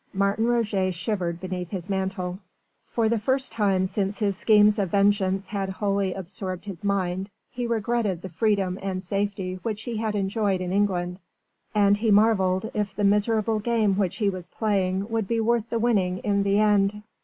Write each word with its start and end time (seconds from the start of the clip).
Martin 0.13 0.47
Roget 0.47 0.93
shivered 0.93 1.39
beneath 1.39 1.69
his 1.69 1.87
mantle. 1.87 2.39
For 2.81 3.07
the 3.07 3.19
first 3.19 3.51
time 3.51 3.85
since 3.85 4.17
his 4.17 4.35
schemes 4.35 4.79
of 4.79 4.89
vengeance 4.89 5.45
had 5.45 5.69
wholly 5.69 6.15
absorbed 6.15 6.65
his 6.65 6.83
mind 6.83 7.29
he 7.51 7.67
regretted 7.67 8.23
the 8.23 8.29
freedom 8.29 8.79
and 8.81 9.03
safety 9.03 9.59
which 9.61 9.83
he 9.83 9.97
had 9.97 10.15
enjoyed 10.15 10.59
in 10.59 10.71
England, 10.73 11.19
and 11.75 11.99
he 11.99 12.09
marvelled 12.09 12.71
if 12.73 12.95
the 12.95 13.03
miserable 13.03 13.59
game 13.59 13.93
which 13.95 14.15
he 14.15 14.27
was 14.31 14.49
playing 14.49 15.07
would 15.09 15.27
be 15.27 15.39
worth 15.39 15.69
the 15.69 15.77
winning 15.77 16.17
in 16.23 16.41
the 16.41 16.57
end. 16.57 17.03